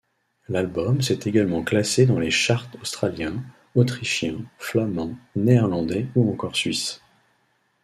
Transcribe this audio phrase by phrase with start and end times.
[0.49, 3.43] L'album s'est également classé dans les charts australiens,
[3.75, 7.01] autrichiens, flamands, néerlandais ou encore suisse.